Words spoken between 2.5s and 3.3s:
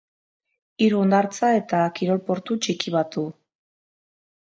txiki bat